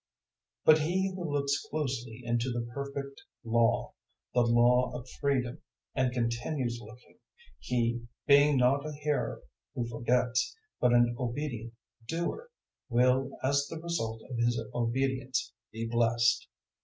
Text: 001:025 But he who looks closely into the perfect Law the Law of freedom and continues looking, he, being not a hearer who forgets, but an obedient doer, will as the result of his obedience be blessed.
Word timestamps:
001:025 0.65 0.65
But 0.65 0.79
he 0.79 1.13
who 1.13 1.31
looks 1.31 1.61
closely 1.69 2.21
into 2.25 2.49
the 2.51 2.65
perfect 2.73 3.21
Law 3.43 3.93
the 4.33 4.41
Law 4.41 4.91
of 4.95 5.07
freedom 5.19 5.61
and 5.93 6.11
continues 6.11 6.79
looking, 6.81 7.19
he, 7.59 8.07
being 8.25 8.57
not 8.57 8.83
a 8.83 8.93
hearer 8.93 9.43
who 9.75 9.87
forgets, 9.87 10.57
but 10.79 10.91
an 10.91 11.15
obedient 11.19 11.75
doer, 12.07 12.49
will 12.89 13.29
as 13.43 13.67
the 13.69 13.79
result 13.79 14.23
of 14.27 14.37
his 14.37 14.59
obedience 14.73 15.53
be 15.71 15.85
blessed. 15.87 16.47